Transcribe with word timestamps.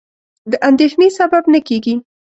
د 0.51 0.53
اندېښنې 0.69 1.07
سبب 1.19 1.43
نه 1.53 1.59
کېږي. 1.67 1.95